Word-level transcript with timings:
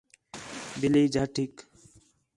ٻلّھی 0.79 1.03
جھٹ 1.13 1.35
ہِک 1.41 1.53